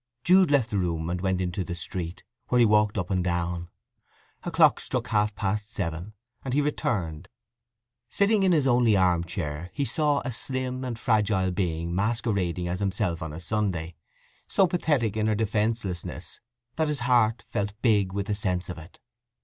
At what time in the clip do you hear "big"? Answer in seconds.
17.83-18.11